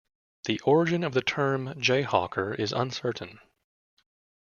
The 0.45 0.59
origin 0.61 1.03
of 1.03 1.13
the 1.13 1.21
term 1.21 1.75
"Jayhawker" 1.79 2.57
is 2.59 2.71
uncertain. 2.71 3.37